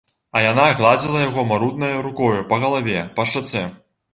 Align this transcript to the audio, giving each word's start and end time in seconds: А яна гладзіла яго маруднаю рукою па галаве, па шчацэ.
А 0.37 0.41
яна 0.43 0.63
гладзіла 0.79 1.21
яго 1.25 1.45
маруднаю 1.51 2.01
рукою 2.07 2.41
па 2.55 2.61
галаве, 2.65 2.99
па 3.21 3.29
шчацэ. 3.33 3.63